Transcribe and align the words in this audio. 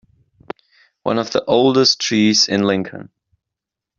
One 1.03 1.19
of 1.19 1.29
the 1.31 1.45
oldest 1.45 2.01
trees 2.01 2.47
in 2.47 2.63
Lincoln. 2.63 3.11